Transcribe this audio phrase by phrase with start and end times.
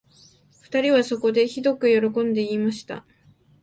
[0.63, 3.05] 二人はそこで、ひどくよろこんで言いました